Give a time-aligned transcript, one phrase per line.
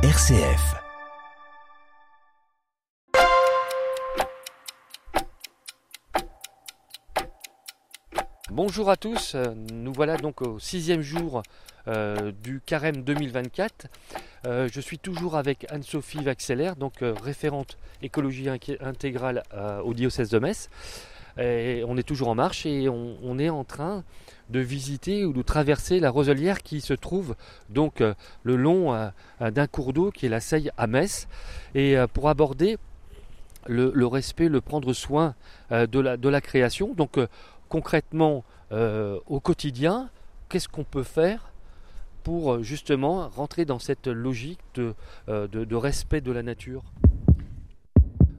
[0.00, 0.76] RCF.
[8.52, 9.34] Bonjour à tous,
[9.72, 11.42] nous voilà donc au sixième jour
[11.88, 13.88] euh, du carême 2024.
[14.46, 18.48] Euh, je suis toujours avec Anne-Sophie Vaxeller, donc euh, référente écologie
[18.80, 19.42] intégrale
[19.84, 20.70] au diocèse de Metz.
[21.38, 24.02] Et on est toujours en marche et on, est en train
[24.50, 27.36] de visiter ou de traverser la roselière qui se trouve
[27.68, 29.08] donc euh, le long euh,
[29.42, 31.28] euh, d'un cours d'eau qui est la Seille à Metz.
[31.74, 32.78] Et pour aborder
[33.66, 35.34] le, respect, le prendre soin
[35.70, 37.18] de, la, création, donc
[37.68, 40.08] concrètement au quotidien,
[40.48, 41.52] qu'est-ce qu'on peut faire
[42.24, 46.82] pour justement rentrer dans cette logique de respect de la nature?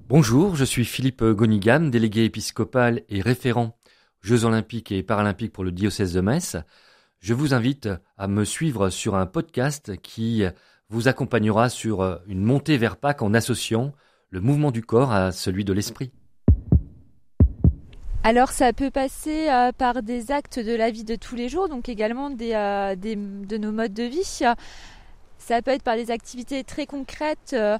[0.10, 3.78] Bonjour, je suis Philippe Gonigam, délégué épiscopal et référent
[4.22, 6.58] Jeux olympiques et paralympiques pour le diocèse de Metz.
[7.20, 10.42] Je vous invite à me suivre sur un podcast qui
[10.90, 13.92] vous accompagnera sur une montée vers Pâques en associant
[14.32, 16.12] le mouvement du corps à celui de l'esprit.
[18.24, 21.70] Alors ça peut passer euh, par des actes de la vie de tous les jours,
[21.70, 24.26] donc également euh, de nos modes de vie.
[25.38, 27.78] Ça peut être par des activités très concrètes euh,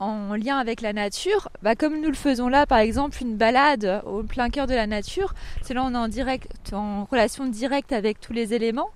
[0.00, 4.02] en lien avec la nature, Bah, comme nous le faisons là, par exemple une balade
[4.06, 5.34] au plein cœur de la nature.
[5.62, 8.90] C'est là on est en, relation directe avec tous les éléments.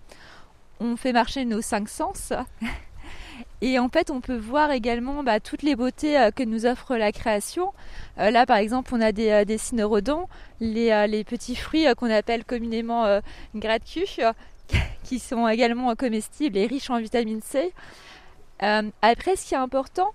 [0.81, 2.33] On fait marcher nos cinq sens.
[3.61, 6.97] Et en fait, on peut voir également bah, toutes les beautés euh, que nous offre
[6.97, 7.73] la création.
[8.19, 12.45] Euh, là, par exemple, on a des, euh, des euh, les petits fruits qu'on appelle
[12.45, 13.21] communément
[13.55, 14.33] gratte-culs,
[15.05, 17.73] qui sont également comestibles et riches en vitamine C.
[18.61, 20.13] Après, ce qui est important,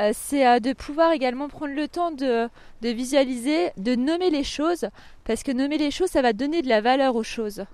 [0.00, 2.48] euh, c'est euh, de pouvoir également prendre le temps de,
[2.82, 4.88] visualiser, de nommer les choses,
[5.24, 7.64] parce que nommer les choses, ça va donner de la valeur aux choses.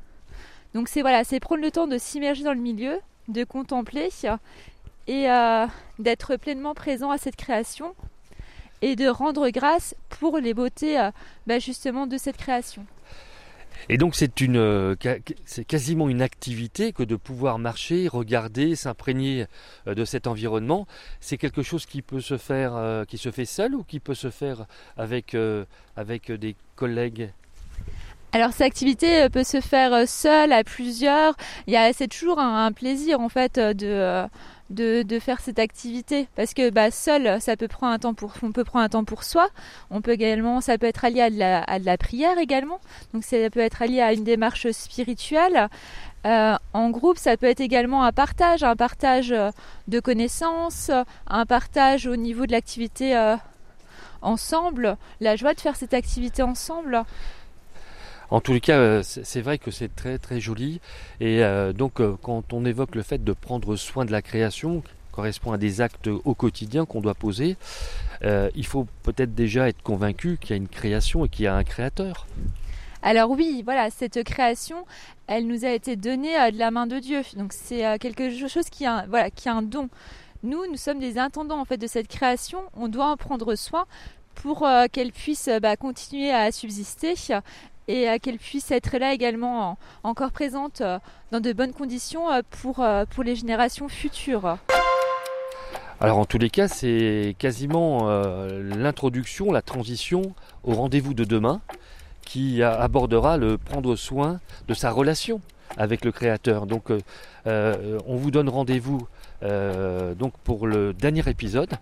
[0.74, 4.08] Donc c'est voilà, c'est prendre le temps de s'immerger dans le milieu, de contempler
[5.06, 5.66] et euh,
[5.98, 7.94] d'être pleinement présent à cette création
[8.82, 11.10] et de rendre grâce pour les beautés
[11.46, 12.84] bah, justement de cette création.
[13.88, 14.94] Et donc c'est une, euh,
[15.44, 19.46] c'est quasiment une activité que de pouvoir marcher, regarder, s'imprégner
[19.86, 20.86] euh, de cet environnement.
[21.20, 24.14] C'est quelque chose qui peut se faire, euh, qui se fait seul ou qui peut
[24.14, 24.66] se faire
[24.96, 25.36] avec
[25.96, 27.30] avec des collègues?
[28.32, 31.34] Alors cette activité peut se faire seule, à plusieurs.
[31.66, 34.26] Il y a, c'est toujours un, un plaisir en fait de,
[34.70, 38.52] de, faire cette activité parce que bah, seul, ça peut prendre un temps pour, on
[38.52, 39.48] peut prendre un temps pour soi.
[39.90, 42.80] On peut également, ça peut être allié à de la, à de la prière également.
[43.14, 45.68] Donc ça peut être allié à une démarche spirituelle.
[46.26, 49.50] Euh, en groupe, ça peut être également un partage, un partage euh,
[49.86, 50.90] de connaissances,
[51.28, 53.36] un partage au niveau de l'activité euh,
[54.22, 57.04] ensemble, la joie de faire cette activité ensemble.
[58.30, 60.80] En tous les cas, euh, c'est vrai que c'est très très joli.
[61.20, 64.82] Et euh, donc euh, quand on évoque le fait de prendre soin de la création,
[65.12, 67.56] correspond à des actes au quotidien qu'on doit poser,
[68.22, 71.54] il faut peut-être déjà être convaincu qu'il y a une création et qu'il y a
[71.54, 72.26] un créateur.
[73.02, 74.84] Alors oui, voilà, cette création,
[75.26, 77.22] elle nous a été donnée de la main de Dieu.
[77.34, 79.88] Donc c'est quelque chose qui a, voilà, qui un don.
[80.42, 82.58] Nous, nous sommes des intendants en fait de cette création.
[82.74, 83.86] On doit en prendre soin
[84.42, 87.14] pour euh, qu'elle puisse euh, bah, continuer à subsister
[87.88, 89.78] et euh, qu'elle puisse être là également en-
[90.10, 90.82] encore présente
[91.32, 92.26] dans de bonnes conditions
[92.62, 94.58] pour, pour les générations futures.
[96.00, 98.06] Alors en tous les cas, c'est quasiment
[98.60, 101.60] l'introduction, la transition au rendez-vous de demain
[102.24, 105.40] qui abordera le prendre soin de sa relation
[105.78, 106.66] avec le Créateur.
[106.66, 106.90] Donc
[107.46, 109.06] on vous donne rendez-vous
[109.42, 111.74] euh, donc pour le dernier épisode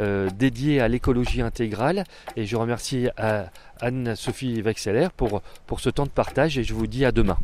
[0.00, 2.04] euh, dédié à l'écologie intégrale
[2.36, 3.46] et je remercie à
[3.80, 7.38] Anne-Sophie Vexeller pour ce temps de partage et je vous dis à demain.